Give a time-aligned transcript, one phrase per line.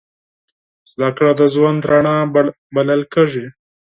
[0.91, 2.17] زدهکړه د ژوند رڼا
[2.75, 3.45] بلل کېږي.